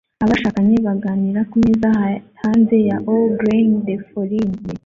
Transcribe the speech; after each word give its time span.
Abashakanye 0.23 0.75
baganira 0.87 1.39
kumeza 1.51 1.89
hanze 2.41 2.75
ya 2.89 2.97
Au 3.11 3.23
Grain 3.37 3.69
de 3.85 3.95
Folie 4.07 4.49